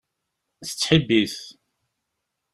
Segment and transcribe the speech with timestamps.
[0.67, 1.37] Tettḥibbi-t.